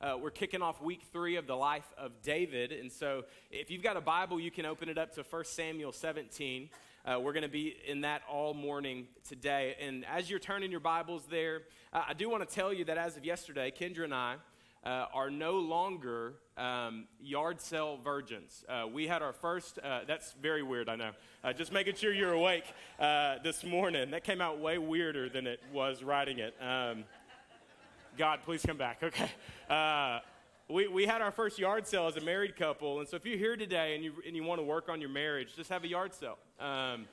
[0.00, 2.70] Uh, we're kicking off week three of the life of David.
[2.70, 5.90] And so, if you've got a Bible, you can open it up to 1 Samuel
[5.90, 6.70] 17.
[7.04, 9.74] Uh, we're going to be in that all morning today.
[9.80, 12.96] And as you're turning your Bibles there, uh, I do want to tell you that
[12.96, 14.36] as of yesterday, Kendra and I
[14.84, 18.64] uh, are no longer um, yard sale virgins.
[18.68, 21.10] Uh, we had our first, uh, that's very weird, I know.
[21.56, 22.72] Just making sure you're awake
[23.42, 24.12] this morning.
[24.12, 26.54] That came out way weirder than it was writing it.
[26.60, 27.04] Um,
[28.18, 29.00] God, please come back.
[29.00, 29.30] Okay.
[29.70, 30.18] Uh,
[30.68, 32.98] we, we had our first yard sale as a married couple.
[32.98, 35.08] And so if you're here today and you, and you want to work on your
[35.08, 36.36] marriage, just have a yard sale.
[36.58, 37.06] Um,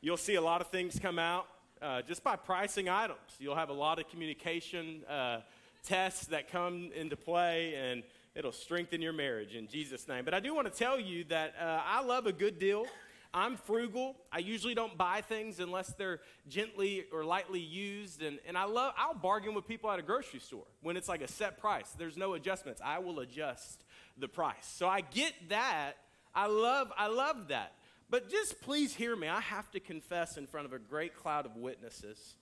[0.00, 1.46] you'll see a lot of things come out
[1.80, 3.20] uh, just by pricing items.
[3.38, 5.42] You'll have a lot of communication uh,
[5.84, 8.02] tests that come into play, and
[8.34, 10.24] it'll strengthen your marriage in Jesus' name.
[10.24, 12.86] But I do want to tell you that uh, I love a good deal.
[13.32, 14.16] I'm frugal.
[14.32, 18.22] I usually don't buy things unless they're gently or lightly used.
[18.22, 21.22] And, and I love, I'll bargain with people at a grocery store when it's like
[21.22, 21.94] a set price.
[21.96, 22.80] There's no adjustments.
[22.84, 23.84] I will adjust
[24.18, 24.66] the price.
[24.74, 25.92] So I get that.
[26.34, 27.72] I love, I love that.
[28.10, 29.28] But just please hear me.
[29.28, 32.34] I have to confess in front of a great cloud of witnesses.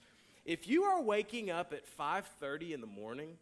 [0.46, 3.36] If you are waking up at 5:30 in the morning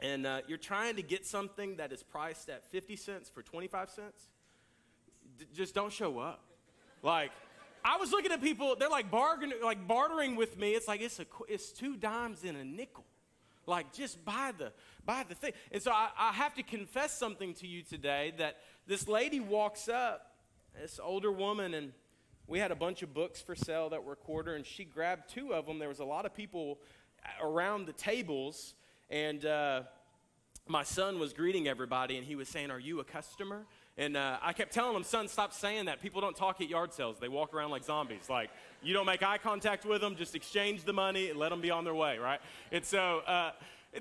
[0.00, 3.90] and uh, you're trying to get something that is priced at 50 cents for 25
[3.90, 4.28] cents,
[5.54, 6.42] just don't show up.
[7.02, 7.30] Like,
[7.84, 10.70] I was looking at people, they're like bargaining, like bartering with me.
[10.72, 13.04] It's like it's a, it's two dimes in a nickel.
[13.66, 14.72] Like, just buy the
[15.04, 15.52] buy the thing.
[15.70, 19.88] And so I, I have to confess something to you today that this lady walks
[19.88, 20.34] up,
[20.80, 21.92] this older woman, and
[22.48, 25.52] we had a bunch of books for sale that were quarter, and she grabbed two
[25.52, 25.78] of them.
[25.78, 26.78] There was a lot of people
[27.42, 28.74] around the tables,
[29.10, 29.82] and uh,
[30.68, 33.66] my son was greeting everybody, and he was saying, "Are you a customer?"
[33.98, 36.02] And uh, I kept telling him, son, stop saying that.
[36.02, 37.18] People don't talk at yard sales.
[37.18, 38.28] They walk around like zombies.
[38.28, 38.50] Like,
[38.82, 41.70] you don't make eye contact with them, just exchange the money and let them be
[41.70, 42.40] on their way, right?
[42.70, 43.52] And so uh,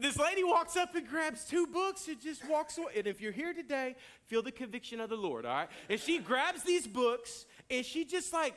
[0.01, 2.91] this lady walks up and grabs two books and just walks away.
[2.97, 5.69] And if you're here today, feel the conviction of the Lord, all right?
[5.89, 8.55] And she grabs these books and she just like,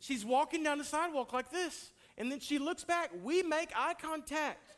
[0.00, 1.90] she's walking down the sidewalk like this.
[2.16, 3.10] And then she looks back.
[3.22, 4.70] We make eye contact.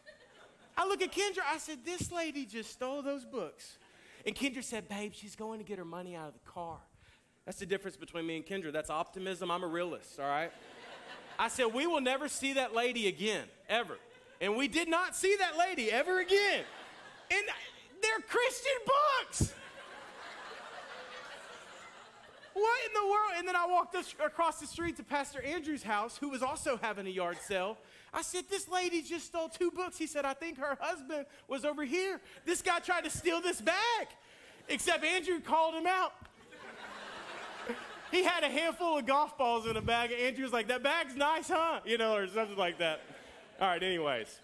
[0.77, 1.43] I look at Kendra.
[1.49, 3.79] I said, this lady just stole those books.
[4.27, 6.79] And Kendra said, Babe, she's going to get her money out of the car.
[7.45, 8.73] That's the difference between me and Kendra.
[8.73, 9.51] That's optimism.
[9.51, 10.51] I'm a realist, all right?
[11.39, 13.99] I said, We will never see that lady again, ever.
[14.41, 16.65] And we did not see that lady ever again.
[17.31, 17.43] And
[18.03, 19.55] they're Christian books.
[22.55, 23.33] What in the world?
[23.37, 27.07] And then I walked across the street to Pastor Andrew's house, who was also having
[27.07, 27.79] a yard sale.
[28.13, 29.99] I said, This lady just stole two books.
[29.99, 32.21] He said, I think her husband was over here.
[32.45, 34.09] This guy tried to steal this bag.
[34.69, 36.13] Except Andrew called him out.
[38.11, 40.83] he had a handful of golf balls in a bag, and Andrew was like, That
[40.83, 41.81] bag's nice, huh?
[41.85, 43.01] You know, or something like that.
[43.61, 44.41] All right, anyways.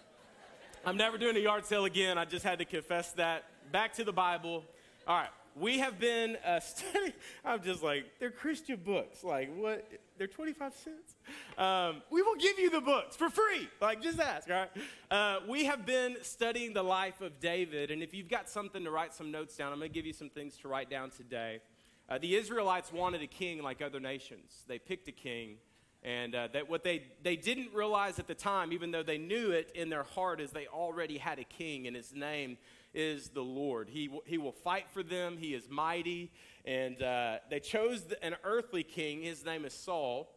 [0.85, 2.17] I'm never doing a yard sale again.
[2.17, 3.45] I just had to confess that.
[3.71, 4.63] Back to the Bible.
[5.07, 7.13] All right we have been uh, studying.
[7.43, 9.23] I'm just like, they're Christian books.
[9.23, 9.89] Like, what?
[10.17, 11.15] They're 25 cents.
[11.57, 13.67] Um, we will give you the books for free.
[13.81, 14.69] Like, just ask, all right?
[15.09, 17.91] Uh, we have been studying the life of David.
[17.91, 20.13] And if you've got something to write some notes down, I'm going to give you
[20.13, 21.59] some things to write down today.
[22.07, 25.57] Uh, the Israelites wanted a king like other nations, they picked a king.
[26.03, 29.51] And uh, that what they, they didn't realize at the time, even though they knew
[29.51, 32.57] it in their heart, is they already had a king, and his name
[32.93, 33.89] is the Lord.
[33.89, 36.31] He, he will fight for them, He is mighty.
[36.65, 39.23] And uh, they chose an earthly king.
[39.23, 40.29] His name is Saul.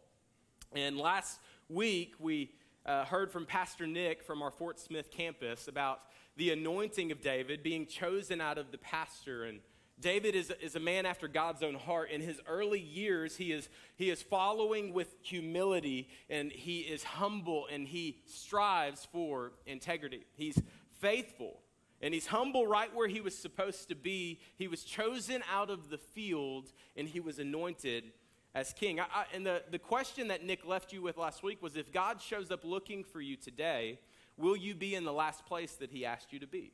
[0.73, 1.39] And last
[1.69, 2.53] week, we
[2.87, 6.01] uh, heard from Pastor Nick from our Fort Smith campus about
[6.37, 9.45] the anointing of David being chosen out of the pastor.
[9.45, 9.61] And
[10.01, 12.11] David is, is a man after God's own heart.
[12.11, 17.67] In his early years, he is, he is following with humility and he is humble
[17.71, 20.27] and he strives for integrity.
[20.35, 20.61] He's
[21.01, 21.61] faithful
[22.05, 24.39] and he's humble right where he was supposed to be.
[24.57, 28.13] He was chosen out of the field and he was anointed
[28.55, 29.01] as king.
[29.01, 31.91] I, I, and the, the question that Nick left you with last week was if
[31.91, 33.99] God shows up looking for you today,
[34.37, 36.73] will you be in the last place that he asked you to be?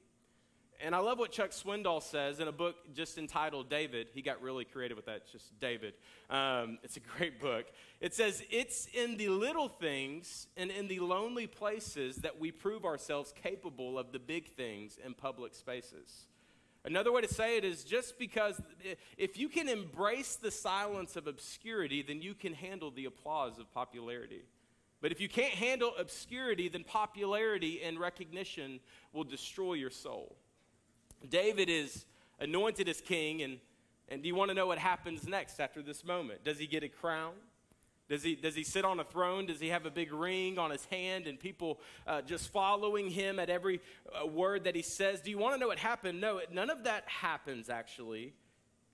[0.82, 4.08] And I love what Chuck Swindoll says in a book just entitled David.
[4.14, 5.92] He got really creative with that, just David.
[6.30, 7.66] Um, it's a great book.
[8.00, 12.86] It says, It's in the little things and in the lonely places that we prove
[12.86, 16.26] ourselves capable of the big things in public spaces.
[16.82, 18.58] Another way to say it is just because
[19.18, 23.70] if you can embrace the silence of obscurity, then you can handle the applause of
[23.74, 24.44] popularity.
[25.02, 28.80] But if you can't handle obscurity, then popularity and recognition
[29.12, 30.36] will destroy your soul.
[31.28, 32.06] David is
[32.38, 33.58] anointed as king, and,
[34.08, 36.44] and do you want to know what happens next after this moment?
[36.44, 37.32] Does he get a crown?
[38.08, 39.46] Does he, does he sit on a throne?
[39.46, 41.78] Does he have a big ring on his hand and people
[42.08, 43.80] uh, just following him at every
[44.12, 45.20] uh, word that he says?
[45.20, 46.20] Do you want to know what happened?
[46.20, 48.34] No, none of that happens, actually.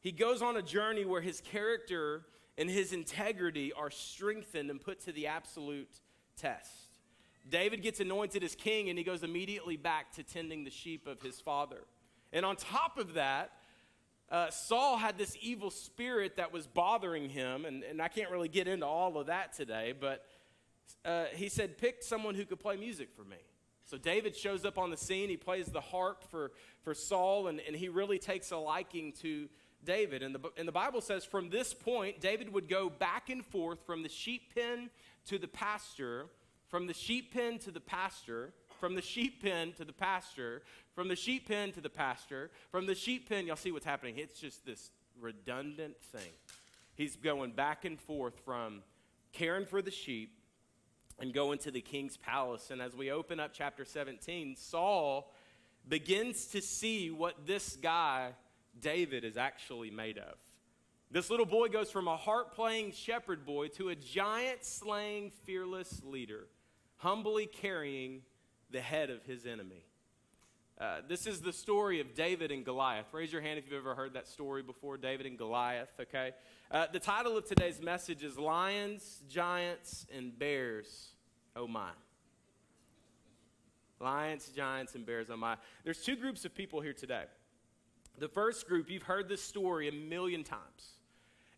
[0.01, 2.27] He goes on a journey where his character
[2.59, 6.01] and his integrity are strengthened and put to the absolute
[6.37, 6.71] test.
[7.49, 11.23] David gets anointed as king and he goes immediately back to tending the sheep of
[11.23, 11.85] his father.
[12.33, 13.53] And on top of that,
[14.31, 18.49] uh, Saul had this evil spirit that was bothering him, and, and I can't really
[18.49, 20.25] get into all of that today, but
[21.05, 23.37] uh, he said, Pick someone who could play music for me.
[23.85, 25.29] So David shows up on the scene.
[25.29, 26.51] He plays the harp for,
[26.83, 29.49] for Saul, and, and he really takes a liking to
[29.85, 30.25] David.
[30.25, 33.79] And the, and the Bible says from this point, David would go back and forth
[33.87, 34.91] from the sheep pen
[35.27, 36.27] to the pasture,
[36.69, 40.63] from the sheep pen to the pasture, from the sheep pen to the pasture,
[40.95, 44.17] from the sheep pen to the pasture, from the sheep pen, y'all see what's happening.
[44.19, 44.91] It's just this
[45.21, 46.33] redundant thing.
[46.95, 48.83] He's going back and forth from
[49.33, 50.33] caring for the sheep
[51.19, 52.71] and going to the king's palace.
[52.71, 55.33] And as we open up chapter 17, Saul
[55.89, 58.33] begins to see what this guy,
[58.81, 60.35] David, is actually made of.
[61.11, 66.03] This little boy goes from a harp playing shepherd boy to a giant slaying, fearless
[66.05, 66.49] leader,
[66.97, 68.23] humbly carrying
[68.77, 69.87] the head of his enemy.
[70.79, 73.07] Uh, this is the story of David and Goliath.
[73.11, 76.33] Raise your hand if you've ever heard that story before David and Goliath, okay?
[76.71, 81.13] Uh, the title of today's message is Lions, Giants, and Bears.
[81.57, 81.89] Oh my.
[83.99, 85.29] Lions, Giants, and Bears.
[85.31, 85.57] Oh my.
[85.83, 87.25] There's two groups of people here today.
[88.19, 90.99] The first group, you've heard this story a million times,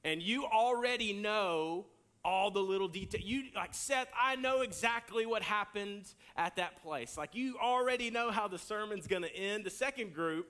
[0.04, 1.86] and you already know
[2.24, 3.24] all the little details.
[3.24, 6.04] You like Seth, I know exactly what happened
[6.36, 7.16] at that place.
[7.16, 9.64] Like you already know how the sermon's going to end.
[9.64, 10.48] The second group,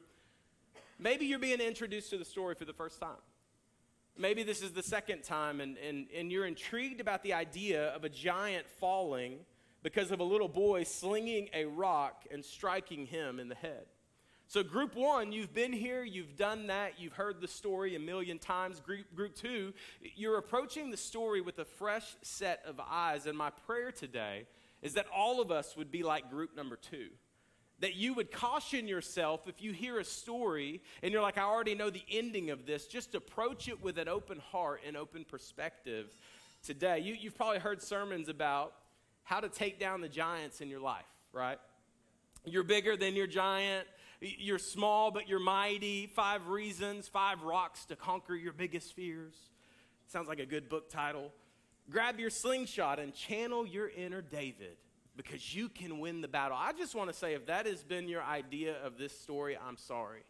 [0.99, 3.17] maybe you're being introduced to the story for the first time.
[4.17, 8.03] Maybe this is the second time, and, and, and you're intrigued about the idea of
[8.03, 9.39] a giant falling
[9.85, 13.87] because of a little boy slinging a rock and striking him in the head.
[14.51, 18.39] So, group one, you've been here, you've done that, you've heard the story a million
[18.39, 18.81] times.
[18.81, 19.75] Group, group two,
[20.17, 23.27] you're approaching the story with a fresh set of eyes.
[23.27, 24.47] And my prayer today
[24.81, 27.09] is that all of us would be like group number two.
[27.81, 31.75] That you would caution yourself if you hear a story and you're like, I already
[31.75, 36.07] know the ending of this, just approach it with an open heart and open perspective
[36.65, 37.01] today.
[37.01, 38.73] You, you've probably heard sermons about
[39.25, 41.05] how to take down the giants in your life,
[41.35, 41.59] right?
[42.47, 43.87] You're bigger than your giant
[44.21, 46.07] you're small, but you're mighty.
[46.07, 49.35] Five reasons, five rocks to conquer your biggest fears.
[50.09, 51.31] Sounds like a good book title.
[51.91, 54.77] Grab your slingshot and channel your inner David
[55.17, 56.57] because you can win the battle.
[56.59, 59.77] I just want to say if that has been your idea of this story, I'm
[59.77, 60.23] sorry.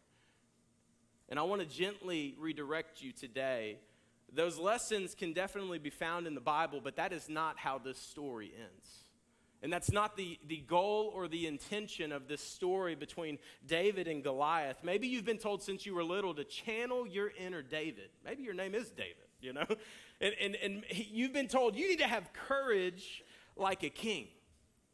[1.29, 3.79] And I want to gently redirect you today.
[4.33, 7.99] Those lessons can definitely be found in the Bible, but that is not how this
[7.99, 9.08] story ends.
[9.63, 14.23] And that's not the, the goal or the intention of this story between David and
[14.23, 14.79] Goliath.
[14.85, 18.11] Maybe you've been told since you were little to channel your inner David.
[18.25, 19.67] Maybe your name is David, you know?
[20.21, 23.23] And, and, and you've been told you need to have courage
[23.55, 24.27] like a king.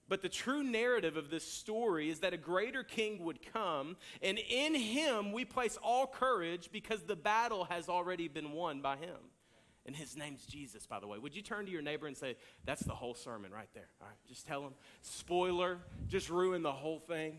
[0.06, 4.38] But the true narrative of this story is that a greater king would come, and
[4.38, 9.16] in him we place all courage because the battle has already been won by him.
[9.86, 11.18] And his name's Jesus, by the way.
[11.18, 13.88] Would you turn to your neighbor and say, That's the whole sermon right there?
[14.00, 14.72] All right, just tell him.
[15.02, 15.78] Spoiler,
[16.08, 17.38] just ruin the whole thing.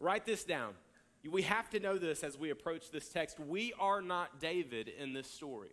[0.00, 0.74] Write this down.
[1.28, 3.40] We have to know this as we approach this text.
[3.40, 5.70] We are not David in this story.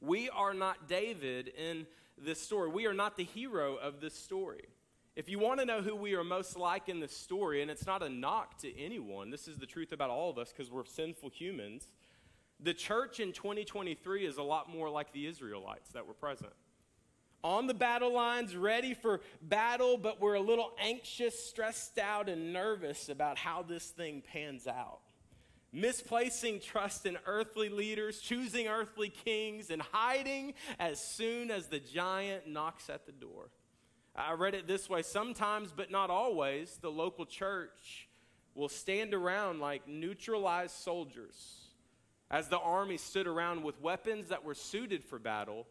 [0.00, 2.68] We are not David in this story.
[2.70, 4.64] We are not the hero of this story.
[5.16, 7.86] If you want to know who we are most like in this story, and it's
[7.86, 10.84] not a knock to anyone, this is the truth about all of us because we're
[10.84, 11.88] sinful humans.
[12.60, 16.52] The church in 2023 is a lot more like the Israelites that were present.
[17.44, 22.52] On the battle lines, ready for battle, but we're a little anxious, stressed out, and
[22.52, 24.98] nervous about how this thing pans out.
[25.72, 32.48] Misplacing trust in earthly leaders, choosing earthly kings, and hiding as soon as the giant
[32.48, 33.50] knocks at the door.
[34.16, 38.08] I read it this way sometimes, but not always, the local church
[38.56, 41.67] will stand around like neutralized soldiers
[42.30, 45.66] as the army stood around with weapons that were suited for battle,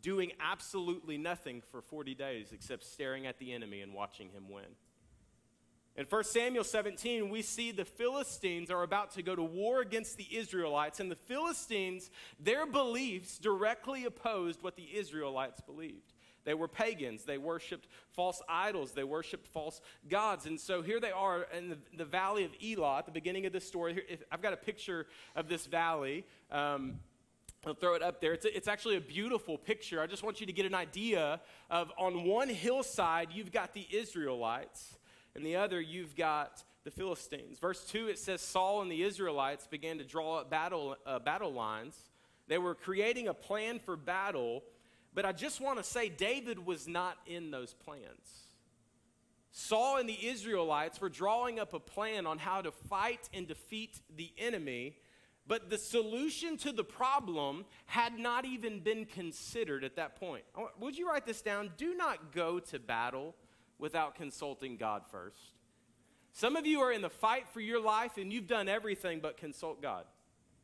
[0.00, 4.64] doing absolutely nothing for 40 days except staring at the enemy and watching him win.
[5.94, 10.16] In 1 Samuel 17, we see the Philistines are about to go to war against
[10.16, 16.14] the Israelites, and the Philistines, their beliefs directly opposed what the Israelites believed.
[16.44, 17.24] They were pagans.
[17.24, 18.92] They worshiped false idols.
[18.92, 20.46] They worshiped false gods.
[20.46, 23.52] And so here they are in the, the valley of Elah at the beginning of
[23.52, 23.94] this story.
[23.94, 25.06] Here, I've got a picture
[25.36, 26.26] of this valley.
[26.50, 27.00] Um,
[27.64, 28.32] I'll throw it up there.
[28.32, 30.00] It's, a, it's actually a beautiful picture.
[30.00, 33.86] I just want you to get an idea of on one hillside, you've got the
[33.90, 34.98] Israelites,
[35.36, 37.60] and the other, you've got the Philistines.
[37.60, 41.52] Verse 2, it says Saul and the Israelites began to draw up battle, uh, battle
[41.52, 41.96] lines.
[42.48, 44.64] They were creating a plan for battle,
[45.14, 48.46] but I just want to say David was not in those plans.
[49.50, 54.00] Saul and the Israelites were drawing up a plan on how to fight and defeat
[54.16, 54.96] the enemy
[55.46, 60.44] but the solution to the problem had not even been considered at that point.
[60.78, 61.72] Would you write this down?
[61.76, 63.34] Do not go to battle
[63.78, 65.54] without consulting God first.
[66.32, 69.36] Some of you are in the fight for your life and you've done everything but
[69.36, 70.04] consult God.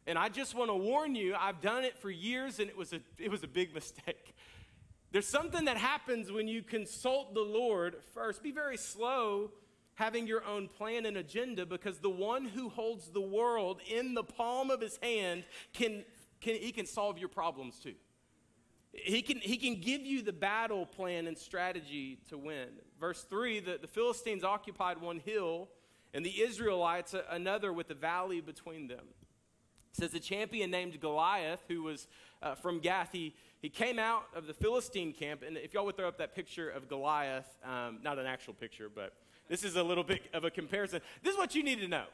[0.08, 2.94] And I just want to warn you, I've done it for years and it was
[2.94, 4.34] a, it was a big mistake.
[5.12, 8.42] There's something that happens when you consult the Lord first.
[8.42, 9.50] Be very slow
[9.96, 14.24] having your own plan and agenda because the one who holds the world in the
[14.24, 16.04] palm of his hand can,
[16.40, 17.94] can he can solve your problems too.
[18.92, 22.68] He can, he can give you the battle plan and strategy to win.
[22.98, 25.68] Verse 3 the, the Philistines occupied one hill,
[26.14, 29.04] and the Israelites another with a valley between them.
[29.92, 32.06] It says a champion named Goliath, who was
[32.42, 35.42] uh, from Gath, he, he came out of the Philistine camp.
[35.46, 38.88] And if y'all would throw up that picture of Goliath, um, not an actual picture,
[38.94, 39.14] but
[39.48, 41.00] this is a little bit of a comparison.
[41.22, 42.04] This is what you need to know.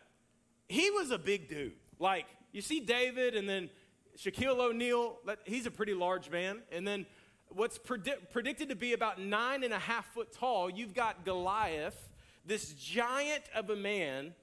[0.68, 1.74] He was a big dude.
[1.98, 3.68] Like, you see David and then
[4.16, 6.62] Shaquille O'Neal, he's a pretty large man.
[6.72, 7.06] And then
[7.48, 12.10] what's predi- predicted to be about nine and a half foot tall, you've got Goliath,
[12.46, 14.34] this giant of a man,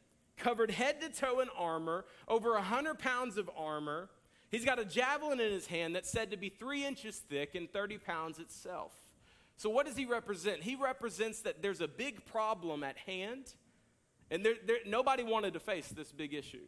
[0.42, 4.10] covered head to toe in armor, over 100 pounds of armor.
[4.50, 7.72] He's got a javelin in his hand that's said to be three inches thick and
[7.72, 8.92] 30 pounds itself.
[9.56, 10.64] So, what does he represent?
[10.64, 13.54] He represents that there's a big problem at hand,
[14.30, 16.66] and there, there, nobody wanted to face this big issue.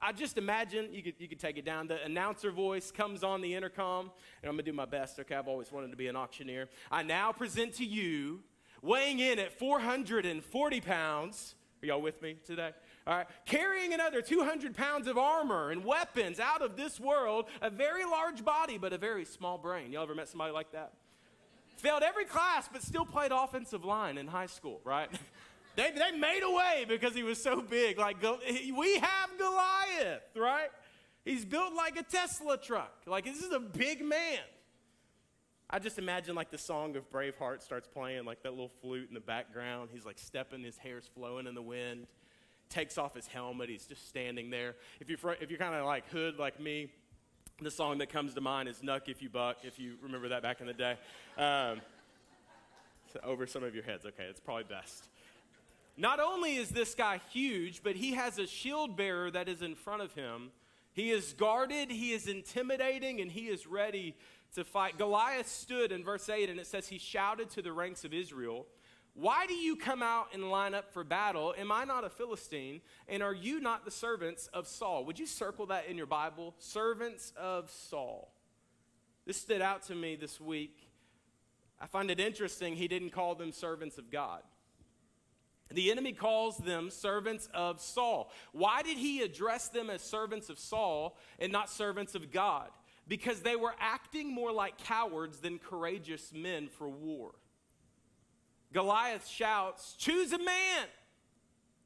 [0.00, 3.40] I just imagine, you could, you could take it down, the announcer voice comes on
[3.40, 4.10] the intercom,
[4.42, 5.34] and I'm gonna do my best, okay?
[5.34, 6.68] I've always wanted to be an auctioneer.
[6.90, 8.40] I now present to you,
[8.82, 12.70] weighing in at 440 pounds, are y'all with me today?
[13.06, 17.68] All right, carrying another 200 pounds of armor and weapons out of this world, a
[17.68, 19.92] very large body, but a very small brain.
[19.92, 20.92] Y'all ever met somebody like that?
[21.84, 25.10] failed every class, but still played offensive line in high school, right?
[25.76, 27.98] they, they made a way because he was so big.
[27.98, 30.70] Like, we have Goliath, right?
[31.24, 32.92] He's built like a Tesla truck.
[33.06, 34.40] Like, this is a big man.
[35.68, 39.14] I just imagine like the song of Braveheart starts playing, like that little flute in
[39.14, 39.90] the background.
[39.92, 42.06] He's like stepping, his hair's flowing in the wind.
[42.74, 43.68] Takes off his helmet.
[43.68, 44.74] He's just standing there.
[44.98, 46.88] If you're, if you're kind of like hood like me,
[47.62, 50.42] the song that comes to mind is Knuck If You Buck, if you remember that
[50.42, 50.96] back in the day.
[51.38, 51.80] Um,
[53.12, 54.04] so over some of your heads.
[54.04, 55.06] Okay, it's probably best.
[55.96, 59.76] Not only is this guy huge, but he has a shield bearer that is in
[59.76, 60.50] front of him.
[60.94, 64.16] He is guarded, he is intimidating, and he is ready
[64.56, 64.98] to fight.
[64.98, 68.66] Goliath stood in verse 8, and it says he shouted to the ranks of Israel.
[69.14, 71.54] Why do you come out and line up for battle?
[71.56, 72.80] Am I not a Philistine?
[73.08, 75.04] And are you not the servants of Saul?
[75.04, 76.54] Would you circle that in your Bible?
[76.58, 78.32] Servants of Saul.
[79.24, 80.88] This stood out to me this week.
[81.80, 84.42] I find it interesting he didn't call them servants of God.
[85.70, 88.30] The enemy calls them servants of Saul.
[88.52, 92.68] Why did he address them as servants of Saul and not servants of God?
[93.06, 97.32] Because they were acting more like cowards than courageous men for war.
[98.74, 100.86] Goliath shouts, Choose a man.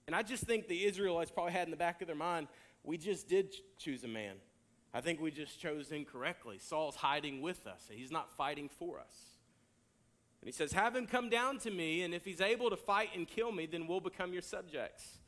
[0.06, 2.48] And I just think the Israelites probably had in the back of their mind,
[2.82, 4.36] We just did choose a man.
[4.92, 6.58] I think we just chose incorrectly.
[6.58, 9.14] Saul's hiding with us, he's not fighting for us.
[10.40, 13.10] And he says, Have him come down to me, and if he's able to fight
[13.14, 15.18] and kill me, then we'll become your subjects.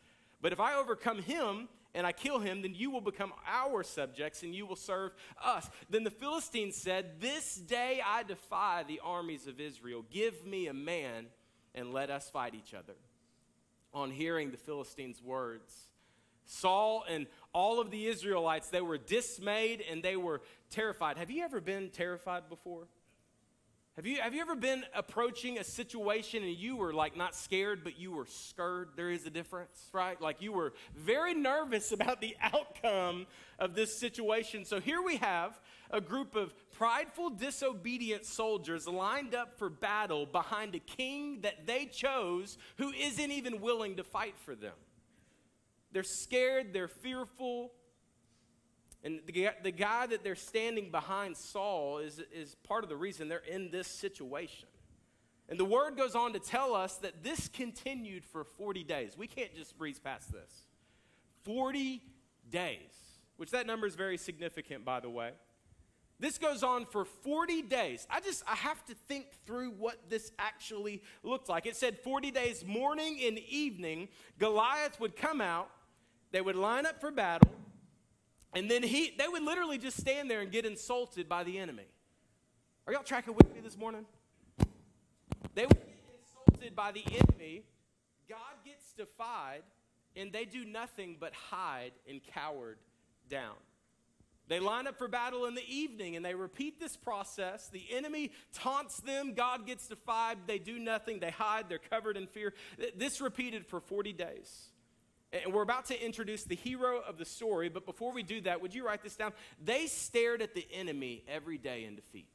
[0.40, 4.42] But if I overcome him and I kill him, then you will become our subjects
[4.42, 5.12] and you will serve
[5.44, 5.68] us.
[5.90, 10.04] Then the Philistines said, This day I defy the armies of Israel.
[10.10, 11.26] Give me a man
[11.74, 12.94] and let us fight each other.
[13.92, 15.88] On hearing the Philistines' words,
[16.44, 21.16] Saul and all of the Israelites, they were dismayed and they were terrified.
[21.16, 22.86] Have you ever been terrified before?
[24.00, 27.84] Have you, have you ever been approaching a situation and you were like not scared,
[27.84, 28.92] but you were scared?
[28.96, 30.18] There is a difference, right?
[30.18, 33.26] Like you were very nervous about the outcome
[33.58, 34.64] of this situation.
[34.64, 40.74] So here we have a group of prideful, disobedient soldiers lined up for battle behind
[40.74, 44.72] a king that they chose who isn't even willing to fight for them.
[45.92, 47.72] They're scared, they're fearful.
[49.02, 53.28] And the, the guy that they're standing behind, Saul, is, is part of the reason
[53.28, 54.68] they're in this situation.
[55.48, 59.16] And the word goes on to tell us that this continued for 40 days.
[59.16, 60.66] We can't just breeze past this.
[61.44, 62.02] 40
[62.50, 62.92] days,
[63.36, 65.32] which that number is very significant, by the way.
[66.20, 68.06] This goes on for 40 days.
[68.10, 71.64] I just, I have to think through what this actually looked like.
[71.64, 75.70] It said 40 days, morning and evening, Goliath would come out,
[76.30, 77.50] they would line up for battle,
[78.52, 81.86] and then he, they would literally just stand there and get insulted by the enemy.
[82.86, 84.04] Are y'all tracking with me this morning?
[85.54, 87.62] They would get insulted by the enemy.
[88.28, 89.62] God gets defied,
[90.16, 92.78] and they do nothing but hide and cowered
[93.28, 93.54] down.
[94.50, 97.68] They line up for battle in the evening and they repeat this process.
[97.68, 99.34] The enemy taunts them.
[99.34, 100.38] God gets defied.
[100.48, 101.20] They do nothing.
[101.20, 101.68] They hide.
[101.68, 102.52] They're covered in fear.
[102.96, 104.69] This repeated for 40 days.
[105.32, 108.60] And we're about to introduce the hero of the story, but before we do that,
[108.60, 109.32] would you write this down?
[109.64, 112.26] They stared at the enemy every day in defeat.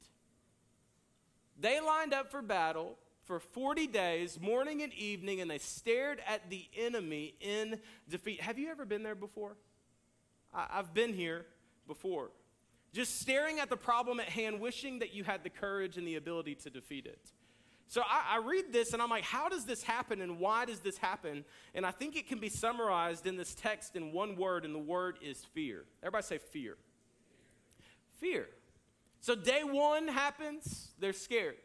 [1.60, 6.50] They lined up for battle for 40 days, morning and evening, and they stared at
[6.50, 8.40] the enemy in defeat.
[8.42, 9.58] Have you ever been there before?
[10.54, 11.46] I've been here
[11.88, 12.32] before.
[12.94, 16.16] Just staring at the problem at hand, wishing that you had the courage and the
[16.16, 17.20] ability to defeat it.
[17.88, 20.80] So I, I, read this and I'm like, how does this happen and why does
[20.80, 21.46] this happen?
[21.75, 24.80] And I think it can be summarized in this text in one word, and the
[24.80, 25.86] word is fear.
[26.01, 26.77] Everybody say fear.
[28.20, 28.48] Fear.
[29.20, 31.58] So day one happens, they're scared.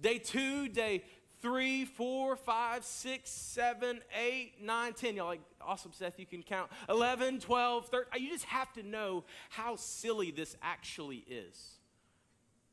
[0.00, 1.02] Day two, day
[1.40, 5.16] three, four, five, six, seven, eight, nine, ten.
[5.16, 6.70] Y'all like, awesome, Seth, you can count.
[6.88, 8.22] 11, 12, 13.
[8.22, 11.76] You just have to know how silly this actually is.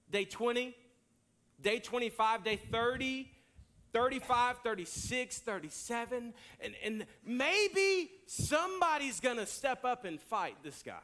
[0.09, 0.75] Day 20,
[1.63, 3.31] day 25, day 30,
[3.93, 10.99] 35, 36, 37, and, and maybe somebody's gonna step up and fight this guy.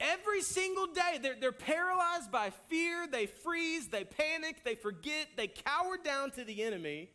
[0.00, 5.48] Every single day, they're, they're paralyzed by fear, they freeze, they panic, they forget, they
[5.48, 7.10] cower down to the enemy.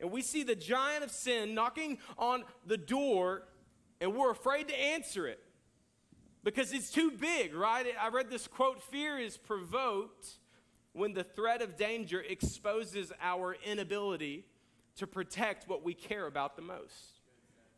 [0.00, 3.44] And we see the giant of sin knocking on the door,
[4.00, 5.38] and we're afraid to answer it
[6.42, 7.86] because it's too big, right?
[8.00, 10.26] I read this quote Fear is provoked
[10.96, 14.46] when the threat of danger exposes our inability
[14.96, 17.20] to protect what we care about the most.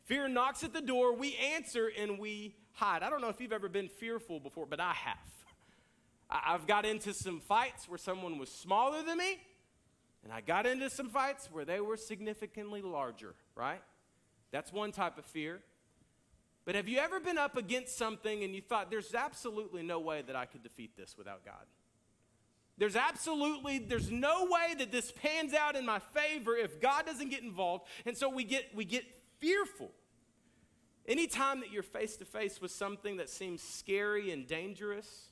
[0.05, 3.03] Fear knocks at the door, we answer, and we hide.
[3.03, 5.17] I don't know if you've ever been fearful before, but I have.
[6.29, 9.37] I've got into some fights where someone was smaller than me,
[10.23, 13.81] and I got into some fights where they were significantly larger, right?
[14.51, 15.59] That's one type of fear.
[16.63, 20.21] But have you ever been up against something and you thought, there's absolutely no way
[20.25, 21.65] that I could defeat this without God?
[22.79, 27.29] There's absolutely, there's no way that this pans out in my favor if God doesn't
[27.29, 27.85] get involved.
[28.05, 29.03] And so we get, we get
[29.39, 29.91] fearful.
[31.05, 35.27] Anytime that you're face to face with something that seems scary and dangerous,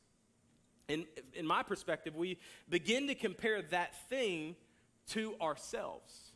[0.89, 4.57] in, in my perspective, we begin to compare that thing
[5.09, 6.31] to ourselves.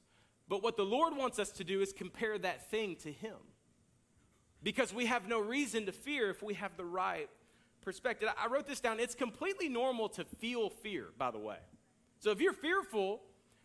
[0.47, 3.35] But what the Lord wants us to do is compare that thing to Him.
[4.63, 7.29] Because we have no reason to fear if we have the right
[7.81, 8.29] perspective.
[8.37, 8.99] I wrote this down.
[8.99, 11.57] It's completely normal to feel fear, by the way.
[12.19, 13.21] So if you're fearful,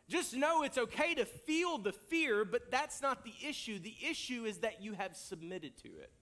[0.09, 3.79] just know it's okay to feel the fear, but that's not the issue.
[3.79, 6.13] The issue is that you have submitted to it.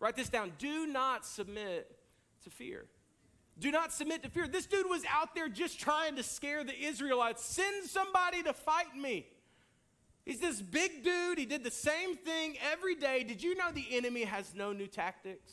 [0.00, 0.52] Write this down.
[0.58, 1.96] Do not submit
[2.44, 2.86] to fear.
[3.58, 4.48] Do not submit to fear.
[4.48, 7.44] This dude was out there just trying to scare the Israelites.
[7.44, 9.26] Send somebody to fight me.
[10.24, 11.38] He's this big dude.
[11.38, 13.24] He did the same thing every day.
[13.24, 15.52] Did you know the enemy has no new tactics?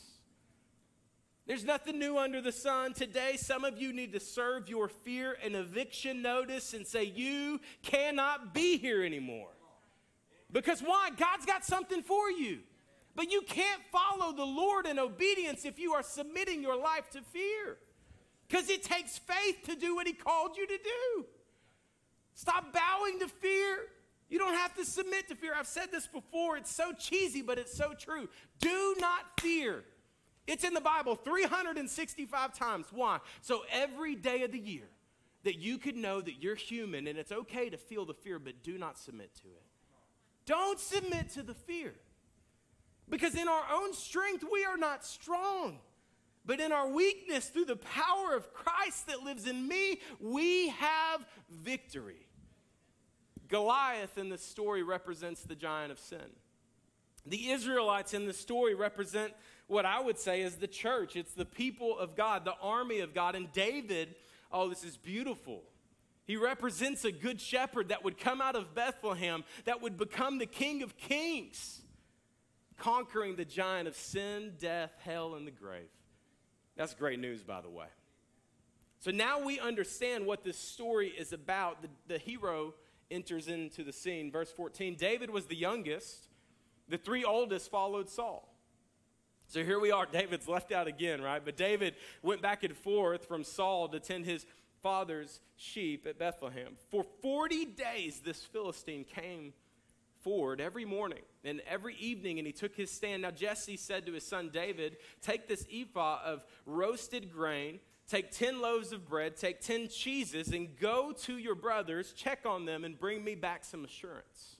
[1.50, 2.92] There's nothing new under the sun.
[2.92, 7.60] Today, some of you need to serve your fear an eviction notice and say, You
[7.82, 9.48] cannot be here anymore.
[10.52, 11.10] Because why?
[11.16, 12.60] God's got something for you.
[13.16, 17.20] But you can't follow the Lord in obedience if you are submitting your life to
[17.20, 17.78] fear.
[18.46, 21.26] Because it takes faith to do what He called you to do.
[22.36, 23.86] Stop bowing to fear.
[24.28, 25.54] You don't have to submit to fear.
[25.58, 26.58] I've said this before.
[26.58, 28.28] It's so cheesy, but it's so true.
[28.60, 29.82] Do not fear.
[30.50, 32.86] It's in the Bible 365 times.
[32.90, 33.20] Why?
[33.40, 34.88] So every day of the year,
[35.44, 38.64] that you could know that you're human and it's okay to feel the fear, but
[38.64, 39.62] do not submit to it.
[40.46, 41.94] Don't submit to the fear.
[43.08, 45.78] Because in our own strength, we are not strong.
[46.44, 51.24] But in our weakness, through the power of Christ that lives in me, we have
[51.48, 52.26] victory.
[53.48, 56.18] Goliath in this story represents the giant of sin.
[57.26, 59.32] The Israelites in the story represent
[59.70, 61.14] what I would say is the church.
[61.14, 63.36] It's the people of God, the army of God.
[63.36, 64.16] And David,
[64.50, 65.62] oh, this is beautiful.
[66.24, 70.46] He represents a good shepherd that would come out of Bethlehem, that would become the
[70.46, 71.82] king of kings,
[72.78, 75.88] conquering the giant of sin, death, hell, and the grave.
[76.76, 77.86] That's great news, by the way.
[78.98, 81.82] So now we understand what this story is about.
[81.82, 82.74] The, the hero
[83.08, 84.32] enters into the scene.
[84.32, 86.28] Verse 14 David was the youngest,
[86.88, 88.49] the three oldest followed Saul.
[89.50, 90.06] So here we are.
[90.06, 91.44] David's left out again, right?
[91.44, 94.46] But David went back and forth from Saul to tend his
[94.80, 96.76] father's sheep at Bethlehem.
[96.88, 99.52] For 40 days, this Philistine came
[100.20, 103.22] forward every morning and every evening, and he took his stand.
[103.22, 108.60] Now, Jesse said to his son David, Take this ephah of roasted grain, take 10
[108.60, 113.00] loaves of bread, take 10 cheeses, and go to your brothers, check on them, and
[113.00, 114.58] bring me back some assurance.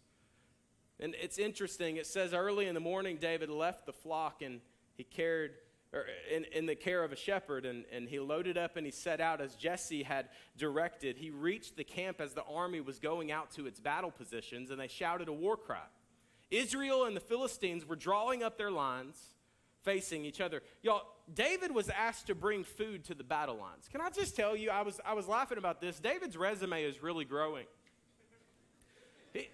[0.98, 1.96] And it's interesting.
[1.96, 4.60] It says early in the morning, David left the flock and
[5.00, 5.52] he cared
[6.30, 9.18] in, in the care of a shepherd, and, and he loaded up and he set
[9.18, 11.16] out as Jesse had directed.
[11.16, 14.78] He reached the camp as the army was going out to its battle positions, and
[14.78, 15.86] they shouted a war cry.
[16.50, 19.16] Israel and the Philistines were drawing up their lines,
[19.84, 20.60] facing each other.
[20.82, 23.88] Y'all, David was asked to bring food to the battle lines.
[23.90, 25.98] Can I just tell you, I was, I was laughing about this.
[25.98, 27.64] David's resume is really growing.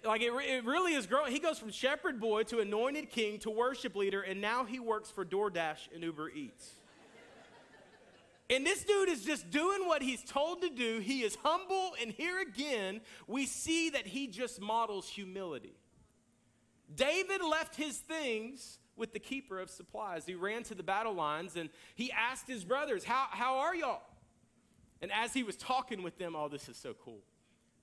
[0.03, 1.31] Like it, it really is growing.
[1.31, 5.11] He goes from shepherd boy to anointed king to worship leader, and now he works
[5.11, 6.71] for DoorDash and Uber Eats.
[8.49, 10.99] And this dude is just doing what he's told to do.
[10.99, 15.75] He is humble, and here again, we see that he just models humility.
[16.95, 20.25] David left his things with the keeper of supplies.
[20.25, 24.01] He ran to the battle lines and he asked his brothers, How, how are y'all?
[25.01, 27.19] And as he was talking with them, oh, this is so cool.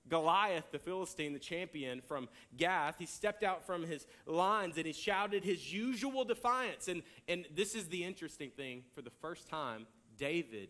[0.09, 4.93] Goliath, the Philistine, the champion from Gath, he stepped out from his lines and he
[4.93, 6.87] shouted his usual defiance.
[6.87, 9.87] And, and this is the interesting thing for the first time,
[10.17, 10.69] David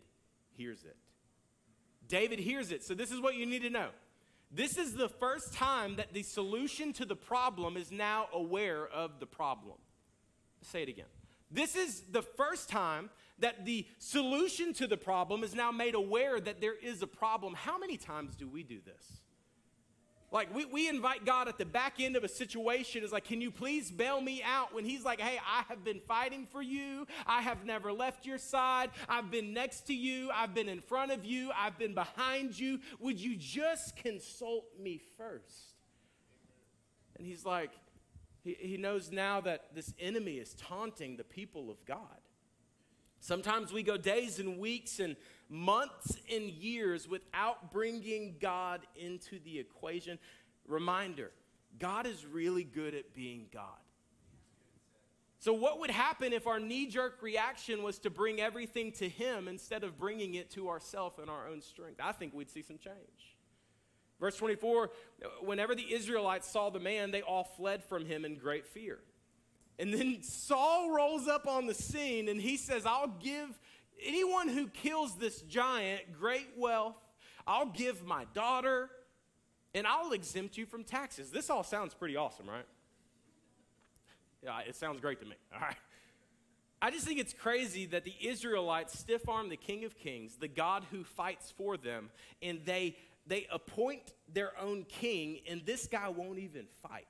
[0.57, 0.95] hears it.
[2.07, 2.83] David hears it.
[2.83, 3.89] So, this is what you need to know.
[4.51, 9.19] This is the first time that the solution to the problem is now aware of
[9.19, 9.75] the problem.
[10.61, 11.05] Let's say it again.
[11.51, 16.39] This is the first time that the solution to the problem is now made aware
[16.39, 17.53] that there is a problem.
[17.53, 19.21] How many times do we do this?
[20.35, 23.39] Like, we, we invite God at the back end of a situation, is like, can
[23.39, 24.75] you please bail me out?
[24.75, 27.07] When He's like, hey, I have been fighting for you.
[27.25, 28.89] I have never left your side.
[29.07, 30.29] I've been next to you.
[30.33, 31.51] I've been in front of you.
[31.57, 32.81] I've been behind you.
[32.99, 35.77] Would you just consult me first?
[37.17, 37.71] And He's like,
[38.43, 42.19] he, he knows now that this enemy is taunting the people of God.
[43.25, 45.15] Sometimes we go days and weeks and
[45.49, 50.19] months and years without bringing God into the equation.
[50.67, 51.31] Reminder
[51.79, 53.79] God is really good at being God.
[55.39, 59.47] So, what would happen if our knee jerk reaction was to bring everything to Him
[59.47, 61.99] instead of bringing it to ourselves and our own strength?
[62.03, 63.37] I think we'd see some change.
[64.19, 64.91] Verse 24
[65.41, 68.99] whenever the Israelites saw the man, they all fled from him in great fear.
[69.77, 73.59] And then Saul rolls up on the scene and he says, I'll give
[74.03, 76.95] anyone who kills this giant great wealth.
[77.45, 78.89] I'll give my daughter
[79.73, 81.31] and I'll exempt you from taxes.
[81.31, 82.65] This all sounds pretty awesome, right?
[84.41, 85.35] Yeah, it sounds great to me.
[85.53, 85.75] All right.
[86.81, 90.47] I just think it's crazy that the Israelites stiff arm the King of Kings, the
[90.47, 92.09] God who fights for them,
[92.41, 97.07] and they, they appoint their own king, and this guy won't even fight.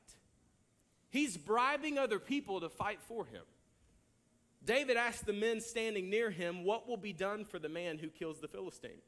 [1.16, 3.44] He's bribing other people to fight for him.
[4.66, 8.10] David asked the men standing near him, What will be done for the man who
[8.10, 9.00] kills the Philistine?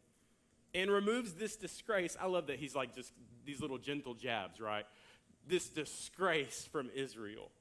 [0.73, 2.15] And removes this disgrace.
[2.17, 3.11] I love that he's like just
[3.45, 4.85] these little gentle jabs, right?
[5.49, 7.51] This disgrace from Israel.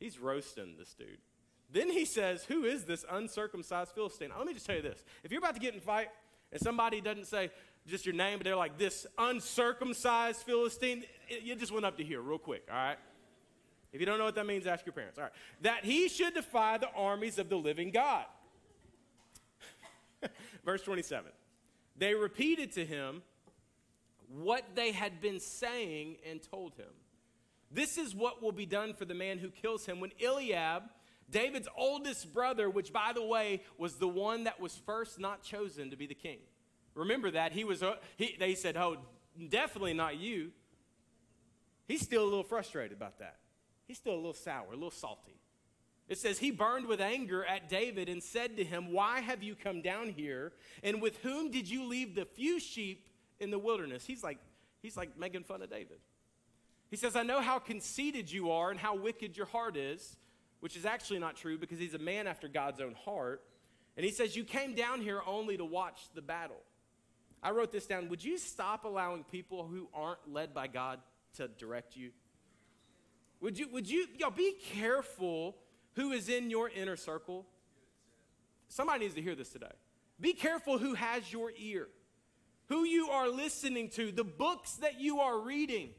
[0.00, 1.18] He's roasting this dude.
[1.70, 4.30] Then he says, Who is this uncircumcised Philistine?
[4.36, 5.04] Let me just tell you this.
[5.22, 6.08] If you're about to get in a fight
[6.50, 7.52] and somebody doesn't say
[7.86, 11.04] just your name, but they're like, This uncircumcised Philistine,
[11.40, 12.98] you just went up to here real quick, all right?
[13.92, 15.18] If you don't know what that means, ask your parents.
[15.18, 15.32] All right.
[15.60, 18.24] That he should defy the armies of the living God.
[20.64, 21.30] Verse 27.
[21.96, 23.22] They repeated to him
[24.28, 26.86] what they had been saying and told him.
[27.70, 30.00] This is what will be done for the man who kills him.
[30.00, 30.84] When Eliab,
[31.30, 35.90] David's oldest brother, which by the way was the one that was first not chosen
[35.90, 36.38] to be the king.
[36.94, 37.82] Remember that he was.
[37.82, 38.98] Uh, he, they said, "Oh,
[39.48, 40.52] definitely not you."
[41.88, 43.36] He's still a little frustrated about that
[43.92, 45.38] he's still a little sour, a little salty.
[46.08, 49.54] It says, He burned with anger at David and said to him, Why have you
[49.54, 50.52] come down here?
[50.82, 54.06] And with whom did you leave the few sheep in the wilderness?
[54.06, 54.38] He's like,
[54.80, 55.98] he's like making fun of David.
[56.88, 60.16] He says, I know how conceited you are and how wicked your heart is,
[60.60, 63.42] which is actually not true because he's a man after God's own heart.
[63.98, 66.62] And he says, You came down here only to watch the battle.
[67.42, 68.08] I wrote this down.
[68.08, 71.00] Would you stop allowing people who aren't led by God
[71.34, 72.12] to direct you?
[73.42, 75.56] Would you, would you, y'all be careful
[75.94, 77.44] who is in your inner circle?
[78.68, 79.66] Somebody needs to hear this today.
[80.20, 81.88] Be careful who has your ear,
[82.68, 85.90] who you are listening to, the books that you are reading,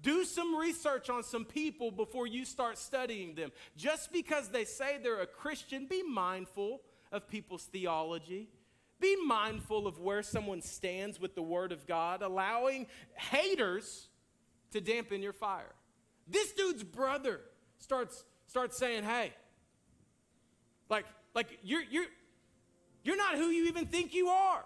[0.00, 3.52] Do some research on some people before you start studying them.
[3.76, 6.80] Just because they say they're a Christian, be mindful
[7.12, 8.48] of people's theology.
[9.00, 14.08] Be mindful of where someone stands with the Word of God, allowing haters
[14.72, 15.72] to dampen your fire.
[16.28, 17.40] This dude's brother
[17.78, 19.32] starts, starts saying, hey,
[20.88, 22.06] like, like you're, you're,
[23.02, 24.64] you're not who you even think you are.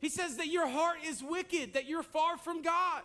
[0.00, 3.02] He says that your heart is wicked, that you're far from God.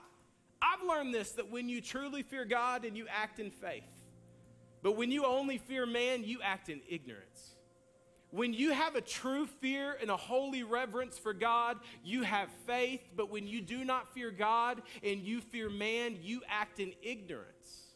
[0.61, 3.83] I've learned this that when you truly fear God and you act in faith,
[4.81, 7.52] but when you only fear man, you act in ignorance.
[8.33, 13.01] When you have a true fear and a holy reverence for God, you have faith,
[13.15, 17.91] but when you do not fear God and you fear man, you act in ignorance.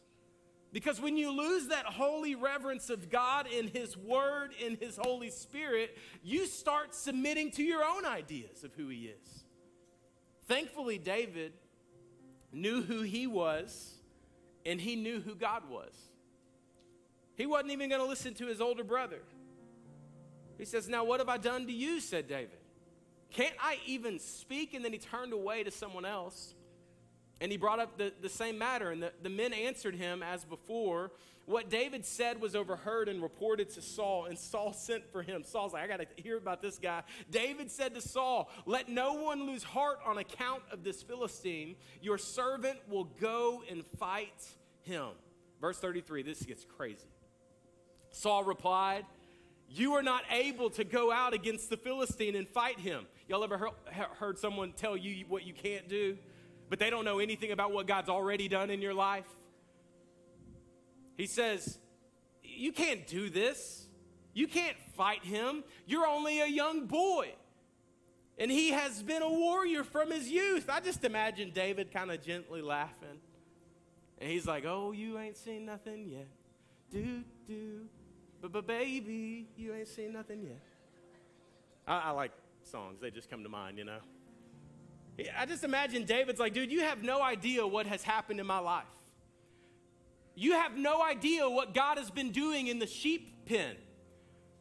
[0.72, 5.30] Because when you lose that holy reverence of God in His Word, in His Holy
[5.30, 9.44] Spirit, you start submitting to your own ideas of who He is.
[10.46, 11.52] Thankfully, David
[12.52, 13.94] knew who he was
[14.64, 15.92] and he knew who God was.
[17.36, 19.20] He wasn't even going to listen to his older brother.
[20.58, 22.00] He says, Now, what have I done to you?
[22.00, 22.58] said David.
[23.30, 24.74] Can't I even speak?
[24.74, 26.54] And then he turned away to someone else.
[27.40, 30.44] And he brought up the, the same matter, and the, the men answered him as
[30.44, 31.12] before.
[31.46, 35.44] What David said was overheard and reported to Saul, and Saul sent for him.
[35.44, 37.04] Saul's like, I got to hear about this guy.
[37.30, 41.76] David said to Saul, Let no one lose heart on account of this Philistine.
[42.02, 44.44] Your servant will go and fight
[44.82, 45.08] him.
[45.60, 47.08] Verse 33, this gets crazy.
[48.10, 49.06] Saul replied,
[49.68, 53.06] You are not able to go out against the Philistine and fight him.
[53.28, 53.70] Y'all ever
[54.18, 56.16] heard someone tell you what you can't do?
[56.68, 59.26] but they don't know anything about what God's already done in your life.
[61.16, 61.78] He says,
[62.42, 63.86] You can't do this.
[64.34, 65.64] You can't fight him.
[65.86, 67.32] You're only a young boy.
[68.38, 70.70] And he has been a warrior from his youth.
[70.70, 73.18] I just imagine David kind of gently laughing.
[74.18, 76.28] And he's like, Oh, you ain't seen nothing yet.
[76.90, 77.86] Do, do.
[78.40, 80.60] But, but baby, you ain't seen nothing yet.
[81.86, 83.98] I, I like songs, they just come to mind, you know.
[85.36, 88.60] I just imagine David's like, dude, you have no idea what has happened in my
[88.60, 88.84] life.
[90.36, 93.74] You have no idea what God has been doing in the sheep pen.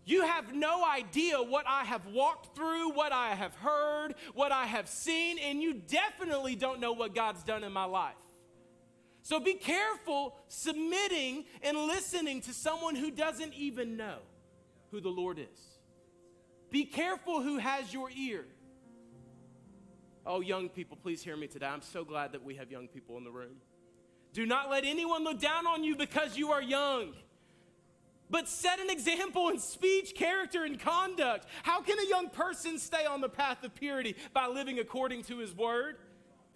[0.05, 4.65] You have no idea what I have walked through, what I have heard, what I
[4.65, 8.15] have seen, and you definitely don't know what God's done in my life.
[9.27, 14.19] So be careful submitting and listening to someone who doesn't even know
[14.89, 15.59] who the Lord is.
[16.71, 18.45] Be careful who has your ear.
[20.25, 21.65] Oh, young people, please hear me today.
[21.65, 23.57] I'm so glad that we have young people in the room.
[24.31, 27.11] Do not let anyone look down on you because you are young.
[28.29, 31.47] But set an example in speech, character, and conduct.
[31.63, 34.15] How can a young person stay on the path of purity?
[34.33, 35.97] By living according to his word.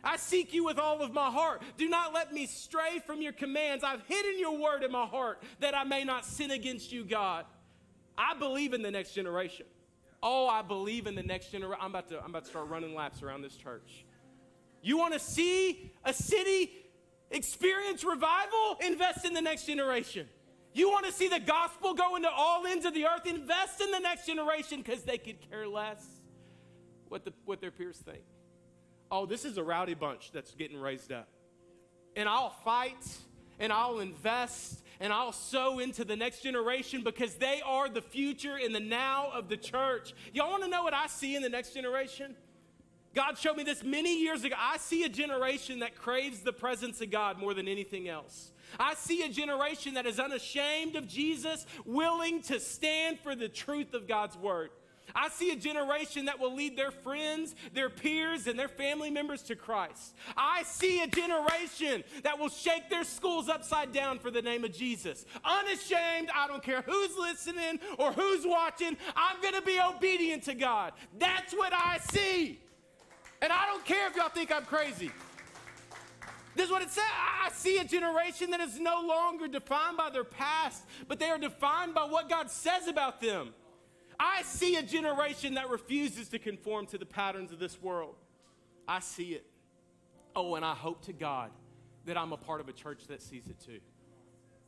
[0.04, 1.62] I seek you with all of my heart.
[1.78, 3.84] Do not let me stray from your commands.
[3.84, 7.46] I've hidden your word in my heart that I may not sin against you, God.
[8.18, 9.66] I believe in the next generation.
[10.24, 11.80] Oh, I believe in the next generation.
[11.82, 14.06] I'm about to, I'm about to start running laps around this church.
[14.82, 16.72] You want to see a city
[17.30, 18.78] experience revival?
[18.86, 20.28] Invest in the next generation.
[20.74, 23.26] You want to see the gospel go into all ends of the earth?
[23.26, 26.06] Invest in the next generation because they could care less
[27.10, 28.22] what, the, what their peers think.
[29.12, 31.28] Oh, this is a rowdy bunch that's getting raised up.
[32.16, 33.06] And I'll fight
[33.60, 38.58] and I'll invest and I'll sow into the next generation because they are the future
[38.58, 40.14] in the now of the church.
[40.32, 42.36] Y'all want to know what I see in the next generation?
[43.14, 44.56] God showed me this many years ago.
[44.58, 48.54] I see a generation that craves the presence of God more than anything else.
[48.80, 53.94] I see a generation that is unashamed of Jesus, willing to stand for the truth
[53.94, 54.70] of God's word.
[55.16, 59.42] I see a generation that will lead their friends, their peers, and their family members
[59.44, 60.16] to Christ.
[60.36, 64.74] I see a generation that will shake their schools upside down for the name of
[64.74, 65.26] Jesus.
[65.44, 70.54] Unashamed, I don't care who's listening or who's watching, I'm going to be obedient to
[70.54, 70.94] God.
[71.18, 72.60] That's what I see.
[73.42, 75.12] And I don't care if y'all think I'm crazy.
[76.56, 77.04] This is what it says.
[77.44, 81.38] I see a generation that is no longer defined by their past, but they are
[81.38, 83.54] defined by what God says about them.
[84.24, 88.14] I see a generation that refuses to conform to the patterns of this world.
[88.88, 89.44] I see it.
[90.36, 91.50] Oh, and I hope to God
[92.06, 93.80] that I'm a part of a church that sees it too.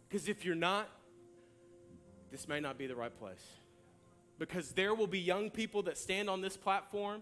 [0.10, 0.89] Because if you're not,
[2.32, 3.46] this may not be the right place.
[4.39, 7.22] Because there will be young people that stand on this platform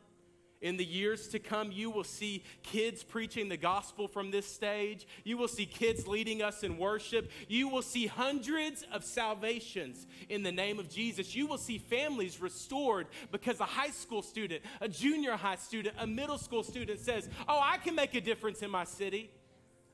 [0.62, 5.08] in the years to come, you will see kids preaching the gospel from this stage.
[5.24, 7.32] You will see kids leading us in worship.
[7.48, 11.36] You will see hundreds of salvations in the name of Jesus.
[11.36, 16.06] You will see families restored because a high school student, a junior high student, a
[16.06, 19.32] middle school student says, Oh, I can make a difference in my city.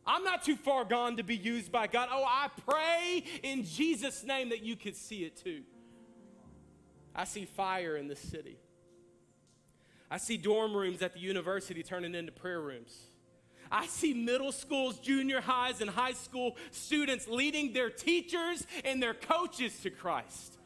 [0.06, 2.10] I'm not too far gone to be used by God.
[2.12, 5.63] Oh, I pray in Jesus' name that you could see it too.
[7.15, 8.58] I see fire in this city.
[10.10, 12.96] I see dorm rooms at the university turning into prayer rooms.
[13.70, 19.13] I see middle schools, junior highs, and high school students leading their teachers and their
[19.13, 20.58] coaches to Christ.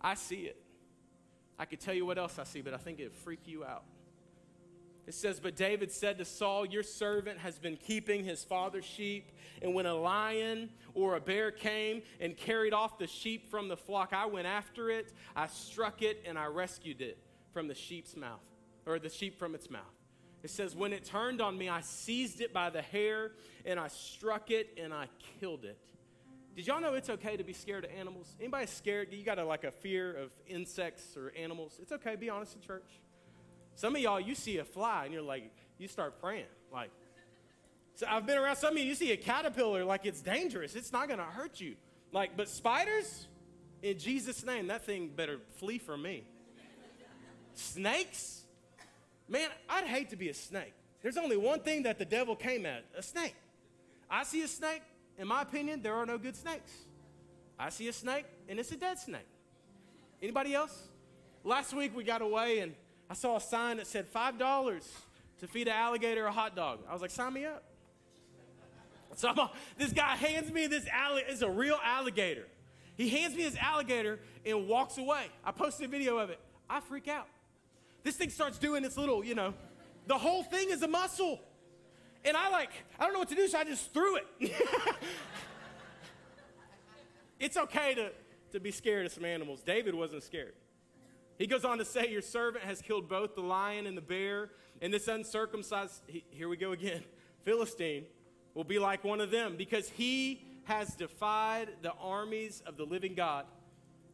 [0.00, 0.56] I see it.
[1.58, 3.84] I could tell you what else I see, but I think it'd freak you out.
[5.06, 9.32] It says, But David said to Saul, Your servant has been keeping his father's sheep.
[9.60, 13.76] And when a lion or a bear came and carried off the sheep from the
[13.76, 17.18] flock, I went after it, I struck it, and I rescued it
[17.52, 18.40] from the sheep's mouth,
[18.86, 19.82] or the sheep from its mouth.
[20.42, 23.32] It says, When it turned on me, I seized it by the hair,
[23.64, 25.78] and I struck it, and I killed it.
[26.56, 28.34] Did y'all know it's okay to be scared of animals?
[28.40, 29.12] Anybody scared?
[29.12, 31.78] You got a, like a fear of insects or animals?
[31.80, 32.16] It's okay.
[32.16, 33.00] Be honest in church.
[33.76, 36.46] Some of y'all, you see a fly and you're like, you start praying.
[36.72, 36.90] Like,
[37.94, 40.74] so I've been around some of you, you see a caterpillar, like it's dangerous.
[40.74, 41.76] It's not gonna hurt you.
[42.12, 43.28] Like, but spiders,
[43.82, 46.24] in Jesus' name, that thing better flee from me.
[47.54, 48.39] Snakes?
[49.30, 50.74] Man, I'd hate to be a snake.
[51.02, 53.36] There's only one thing that the devil came at a snake.
[54.10, 54.82] I see a snake,
[55.16, 56.72] in my opinion, there are no good snakes.
[57.58, 59.28] I see a snake, and it's a dead snake.
[60.20, 60.76] Anybody else?
[61.44, 62.74] Last week we got away and
[63.08, 64.84] I saw a sign that said $5
[65.40, 66.80] to feed an alligator a hot dog.
[66.88, 67.62] I was like, sign me up.
[69.16, 72.46] So I'm, this guy hands me this alligator, it's a real alligator.
[72.96, 75.26] He hands me his alligator and walks away.
[75.42, 76.38] I posted a video of it.
[76.68, 77.26] I freak out.
[78.02, 79.54] This thing starts doing its little, you know,
[80.06, 81.40] the whole thing is a muscle.
[82.24, 84.26] And I like, I don't know what to do, so I just threw it.
[87.40, 88.10] it's okay to,
[88.52, 89.62] to be scared of some animals.
[89.62, 90.54] David wasn't scared.
[91.38, 94.50] He goes on to say, Your servant has killed both the lion and the bear,
[94.82, 97.02] and this uncircumcised, he, here we go again,
[97.44, 98.04] Philistine
[98.54, 103.14] will be like one of them because he has defied the armies of the living
[103.14, 103.46] God.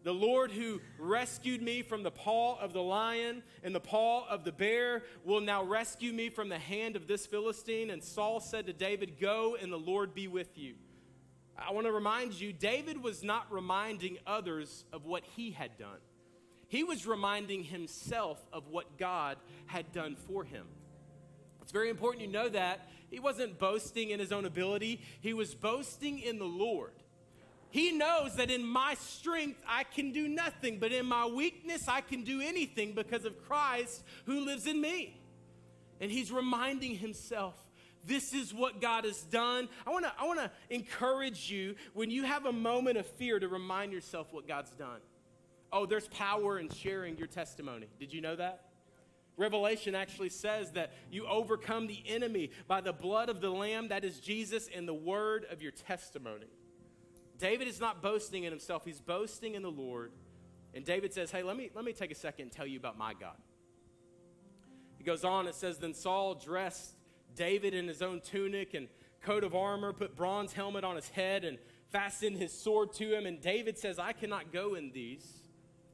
[0.06, 4.44] The Lord who rescued me from the paw of the lion and the paw of
[4.44, 7.90] the bear will now rescue me from the hand of this Philistine.
[7.90, 10.76] And Saul said to David, Go and the Lord be with you.
[11.58, 15.98] I want to remind you, David was not reminding others of what he had done.
[16.68, 20.68] He was reminding himself of what God had done for him.
[21.62, 22.88] It's very important you know that.
[23.10, 26.92] He wasn't boasting in his own ability, he was boasting in the Lord.
[27.76, 32.00] He knows that in my strength I can do nothing, but in my weakness I
[32.00, 35.20] can do anything because of Christ who lives in me.
[36.00, 37.54] And he's reminding himself
[38.06, 39.68] this is what God has done.
[39.86, 43.38] I want to I want to encourage you when you have a moment of fear
[43.38, 45.00] to remind yourself what God's done.
[45.70, 47.88] Oh, there's power in sharing your testimony.
[48.00, 48.70] Did you know that?
[49.36, 54.02] Revelation actually says that you overcome the enemy by the blood of the Lamb, that
[54.02, 56.46] is Jesus, and the word of your testimony.
[57.38, 60.12] David is not boasting in himself, he's boasting in the Lord.
[60.74, 62.98] And David says, Hey, let me, let me take a second and tell you about
[62.98, 63.36] my God.
[64.98, 66.94] He goes on, it says, Then Saul dressed
[67.34, 68.88] David in his own tunic and
[69.22, 71.58] coat of armor, put bronze helmet on his head, and
[71.90, 73.26] fastened his sword to him.
[73.26, 75.26] And David says, I cannot go in these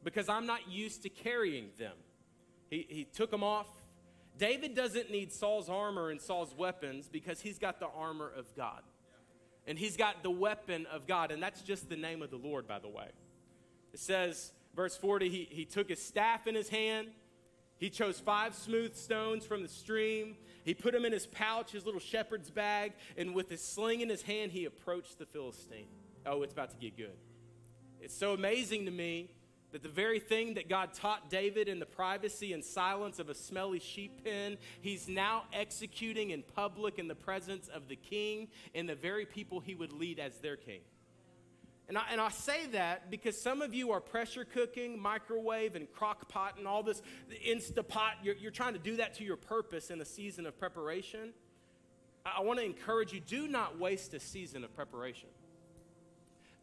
[0.03, 1.95] because I'm not used to carrying them.
[2.71, 3.69] He, he took them off.
[4.39, 8.83] David doesn't need Saul's armor and Saul's weapons because he's got the armor of God.
[9.67, 11.31] And he's got the weapon of God.
[11.31, 13.09] And that's just the name of the Lord, by the way.
[13.93, 17.09] It says, verse 40, he, he took his staff in his hand.
[17.79, 20.37] He chose five smooth stones from the stream.
[20.65, 24.09] He put them in his pouch, his little shepherd's bag, and with his sling in
[24.09, 25.87] his hand, he approached the Philistine.
[26.25, 27.17] Oh, it's about to get good.
[28.01, 29.31] It's so amazing to me
[29.73, 33.35] that the very thing that God taught David in the privacy and silence of a
[33.35, 38.89] smelly sheep pen, he's now executing in public in the presence of the king and
[38.89, 40.81] the very people he would lead as their king.
[41.89, 45.93] And I, and I say that because some of you are pressure cooking, microwave, and
[45.93, 47.03] crock pot, and all this
[47.47, 48.13] Instapot.
[48.23, 51.33] You're, you're trying to do that to your purpose in a season of preparation.
[52.25, 55.29] I, I want to encourage you do not waste a season of preparation.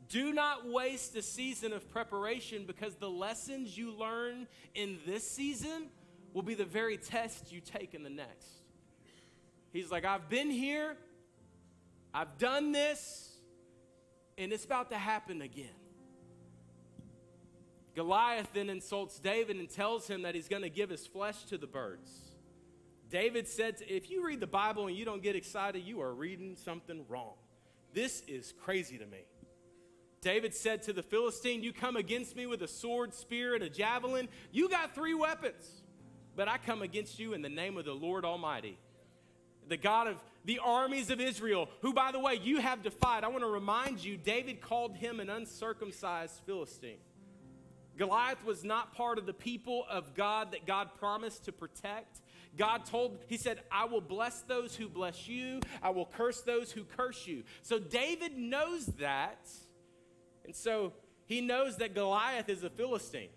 [0.09, 5.87] Do not waste a season of preparation because the lessons you learn in this season
[6.33, 8.49] will be the very test you take in the next.
[9.71, 10.97] He's like, I've been here,
[12.11, 13.37] I've done this,
[14.35, 15.67] and it's about to happen again.
[17.95, 21.57] Goliath then insults David and tells him that he's going to give his flesh to
[21.57, 22.09] the birds.
[23.11, 26.13] David said, to, If you read the Bible and you don't get excited, you are
[26.13, 27.33] reading something wrong.
[27.93, 29.19] This is crazy to me.
[30.21, 33.69] David said to the Philistine, You come against me with a sword, spear, and a
[33.69, 34.27] javelin.
[34.51, 35.83] You got three weapons,
[36.35, 38.77] but I come against you in the name of the Lord Almighty,
[39.67, 43.23] the God of the armies of Israel, who, by the way, you have defied.
[43.23, 46.97] I want to remind you, David called him an uncircumcised Philistine.
[47.97, 52.21] Goliath was not part of the people of God that God promised to protect.
[52.57, 56.71] God told, He said, I will bless those who bless you, I will curse those
[56.71, 57.43] who curse you.
[57.61, 59.49] So David knows that.
[60.49, 60.93] And so
[61.27, 63.29] he knows that Goliath is a Philistine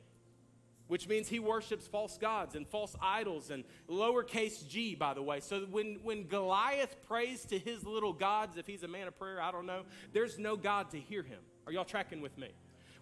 [0.89, 5.41] which means he worships false gods and false idols and lowercase g, by the way.
[5.41, 9.41] So when, when Goliath prays to his little gods, if he's a man of prayer,
[9.41, 11.39] I don't know, there's no God to hear him.
[11.67, 12.49] Are y'all tracking with me?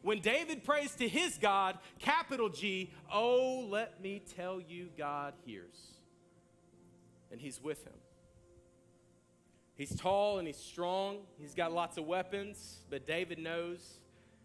[0.03, 5.99] When David prays to his God, capital G, oh, let me tell you, God hears.
[7.31, 7.95] And he's with him.
[9.75, 11.19] He's tall and he's strong.
[11.39, 14.00] He's got lots of weapons, but David knows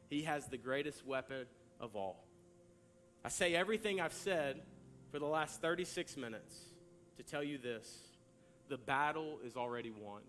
[0.09, 1.45] he has the greatest weapon
[1.79, 2.25] of all.
[3.23, 4.61] I say everything I've said
[5.11, 6.55] for the last 36 minutes
[7.17, 7.89] to tell you this
[8.67, 10.21] the battle is already won.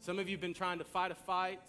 [0.00, 1.60] Some of you have been trying to fight a fight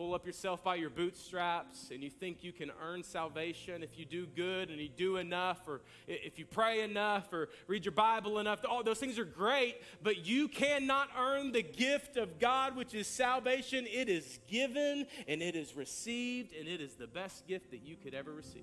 [0.00, 4.06] pull up yourself by your bootstraps and you think you can earn salvation if you
[4.06, 8.38] do good and you do enough or if you pray enough or read your Bible
[8.38, 8.60] enough.
[8.66, 13.06] All those things are great, but you cannot earn the gift of God, which is
[13.08, 13.86] salvation.
[13.86, 17.96] It is given and it is received, and it is the best gift that you
[18.02, 18.62] could ever receive.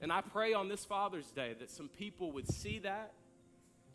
[0.00, 3.12] And I pray on this Father's Day that some people would see that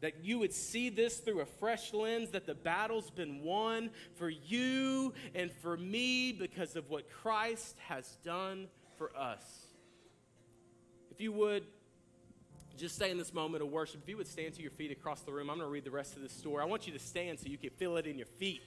[0.01, 4.29] that you would see this through a fresh lens, that the battle's been won for
[4.29, 8.67] you and for me because of what Christ has done
[8.97, 9.43] for us.
[11.11, 11.63] If you would
[12.77, 15.21] just stay in this moment of worship, if you would stand to your feet across
[15.21, 16.61] the room, I'm going to read the rest of this story.
[16.61, 18.61] I want you to stand so you can feel it in your feet.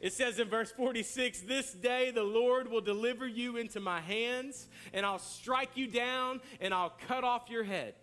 [0.00, 4.68] It says in verse 46 This day the Lord will deliver you into my hands,
[4.92, 7.94] and I'll strike you down, and I'll cut off your head.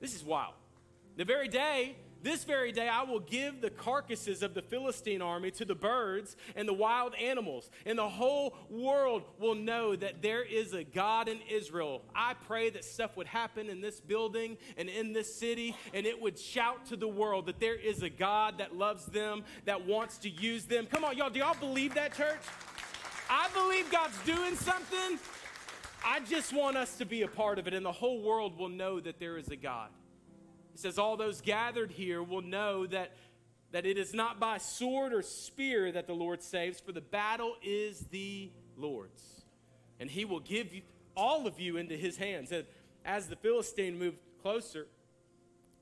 [0.00, 0.54] This is wild.
[1.18, 5.50] The very day, this very day, I will give the carcasses of the Philistine army
[5.50, 10.44] to the birds and the wild animals, and the whole world will know that there
[10.44, 12.02] is a God in Israel.
[12.14, 16.22] I pray that stuff would happen in this building and in this city, and it
[16.22, 20.18] would shout to the world that there is a God that loves them, that wants
[20.18, 20.86] to use them.
[20.86, 22.38] Come on, y'all, do y'all believe that, church?
[23.28, 25.18] I believe God's doing something.
[26.04, 28.68] I just want us to be a part of it, and the whole world will
[28.68, 29.88] know that there is a God.
[30.78, 33.10] It says, All those gathered here will know that,
[33.72, 37.56] that it is not by sword or spear that the Lord saves, for the battle
[37.64, 39.42] is the Lord's.
[39.98, 40.82] And he will give you,
[41.16, 42.52] all of you into his hands.
[42.52, 42.64] And
[43.04, 44.86] as the Philistine moved closer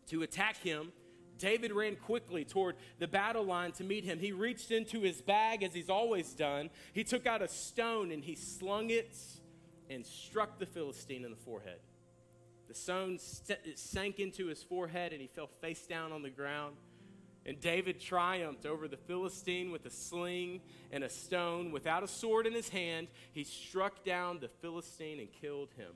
[0.07, 0.93] to attack him,
[1.37, 4.19] David ran quickly toward the battle line to meet him.
[4.19, 6.71] He reached into his bag as he's always done.
[6.95, 9.15] He took out a stone and he slung it
[9.91, 11.81] and struck the Philistine in the forehead.
[12.69, 16.77] The stone st- sank into his forehead and he fell face down on the ground.
[17.47, 20.61] And David triumphed over the Philistine with a sling
[20.91, 21.71] and a stone.
[21.71, 25.93] Without a sword in his hand, he struck down the Philistine and killed him.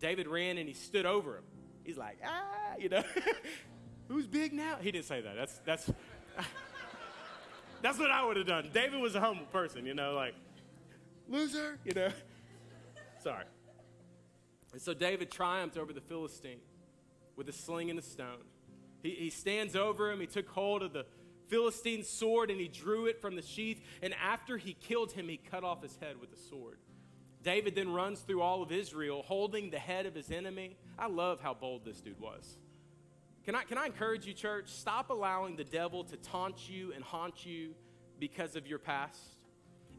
[0.00, 1.44] David ran and he stood over him.
[1.82, 3.02] He's like, ah, you know,
[4.08, 4.76] who's big now?
[4.78, 5.34] He didn't say that.
[5.34, 5.90] That's, that's,
[7.82, 8.68] that's what I would have done.
[8.74, 10.34] David was a humble person, you know, like,
[11.26, 12.10] loser, you know.
[13.22, 13.44] Sorry.
[14.72, 16.60] And so David triumphed over the Philistine
[17.36, 18.44] with a sling and a stone.
[19.02, 20.20] He, he stands over him.
[20.20, 21.06] He took hold of the
[21.48, 23.80] Philistine's sword and he drew it from the sheath.
[24.02, 26.78] And after he killed him, he cut off his head with the sword.
[27.42, 30.76] David then runs through all of Israel holding the head of his enemy.
[30.98, 32.58] I love how bold this dude was.
[33.44, 34.68] Can I, can I encourage you, church?
[34.68, 37.74] Stop allowing the devil to taunt you and haunt you
[38.18, 39.35] because of your past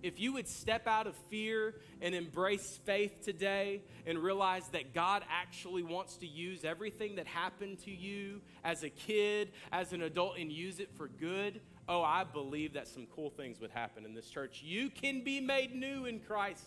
[0.04, 5.24] if you would step out of fear and embrace faith today and realize that God
[5.30, 10.38] actually wants to use everything that happened to you as a kid, as an adult,
[10.38, 14.14] and use it for good, oh, I believe that some cool things would happen in
[14.14, 14.62] this church.
[14.64, 16.64] You can be made new in Christ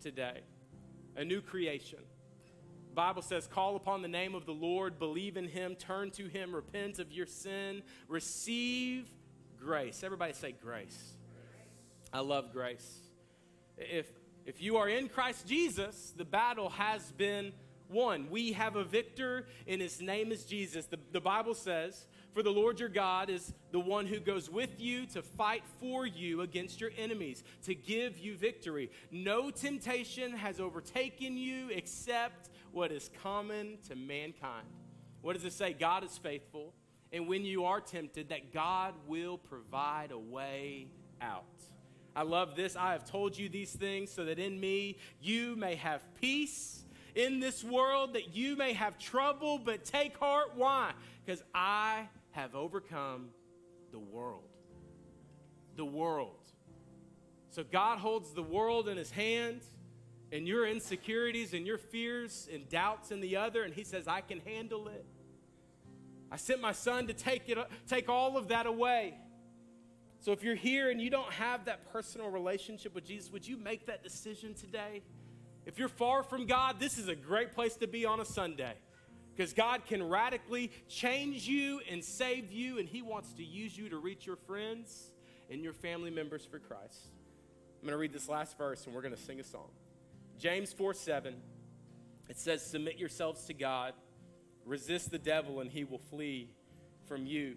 [0.00, 0.40] today,
[1.16, 2.00] a new creation.
[2.94, 6.54] Bible says, call upon the name of the Lord, believe in him, turn to him,
[6.54, 9.06] repent of your sin, receive
[9.58, 10.02] grace.
[10.02, 11.15] Everybody say grace.
[12.12, 13.00] I love grace.
[13.76, 14.06] If,
[14.44, 17.52] if you are in Christ Jesus, the battle has been
[17.90, 18.28] won.
[18.30, 20.86] We have a victor, and his name is Jesus.
[20.86, 24.80] The, the Bible says, For the Lord your God is the one who goes with
[24.80, 28.90] you to fight for you against your enemies, to give you victory.
[29.10, 34.66] No temptation has overtaken you except what is common to mankind.
[35.22, 35.72] What does it say?
[35.72, 36.72] God is faithful.
[37.12, 40.88] And when you are tempted, that God will provide a way
[41.20, 41.44] out.
[42.16, 42.76] I love this.
[42.76, 46.82] I have told you these things so that in me you may have peace
[47.14, 50.52] in this world, that you may have trouble, but take heart.
[50.54, 50.92] Why?
[51.24, 53.28] Because I have overcome
[53.92, 54.48] the world.
[55.76, 56.40] The world.
[57.50, 59.60] So God holds the world in his hand
[60.32, 64.22] and your insecurities and your fears and doubts in the other, and he says, I
[64.22, 65.04] can handle it.
[66.30, 69.14] I sent my son to take, it, take all of that away.
[70.20, 73.56] So if you're here and you don't have that personal relationship with Jesus, would you
[73.56, 75.02] make that decision today?
[75.66, 78.74] If you're far from God, this is a great place to be on a Sunday
[79.34, 83.88] because God can radically change you and save you, and He wants to use you
[83.90, 85.12] to reach your friends
[85.50, 87.08] and your family members for Christ.
[87.80, 89.68] I'm going to read this last verse and we're going to sing a song.
[90.38, 91.34] James 4 7,
[92.28, 93.92] it says, Submit yourselves to God,
[94.64, 96.50] resist the devil, and he will flee
[97.06, 97.56] from you.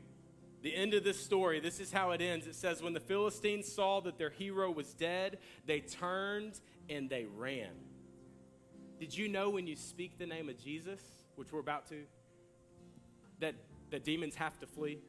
[0.62, 2.46] The end of this story, this is how it ends.
[2.46, 7.26] It says, When the Philistines saw that their hero was dead, they turned and they
[7.38, 7.72] ran.
[9.00, 11.02] Did you know when you speak the name of Jesus,
[11.36, 12.04] which we're about to,
[13.40, 13.56] that
[13.90, 15.00] the demons have to flee?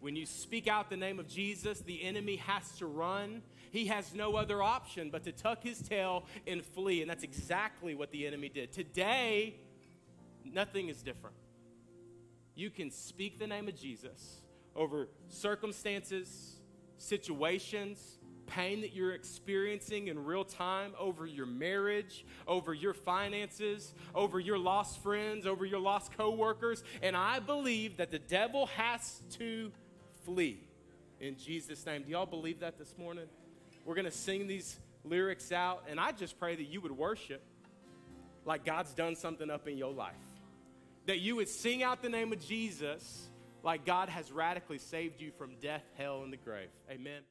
[0.00, 3.42] When you speak out the name of Jesus, the enemy has to run.
[3.70, 7.02] He has no other option but to tuck his tail and flee.
[7.02, 8.72] And that's exactly what the enemy did.
[8.72, 9.56] Today,
[10.44, 11.36] nothing is different.
[12.54, 14.42] You can speak the name of Jesus
[14.74, 16.60] over circumstances,
[16.98, 24.40] situations, pain that you're experiencing in real time over your marriage, over your finances, over
[24.40, 29.70] your lost friends, over your lost coworkers, and I believe that the devil has to
[30.24, 30.60] flee
[31.20, 32.02] in Jesus name.
[32.02, 33.26] Do y'all believe that this morning?
[33.84, 37.42] We're going to sing these lyrics out and I just pray that you would worship
[38.44, 40.14] like God's done something up in your life.
[41.06, 43.28] That you would sing out the name of Jesus
[43.62, 46.68] like God has radically saved you from death, hell, and the grave.
[46.90, 47.22] Amen.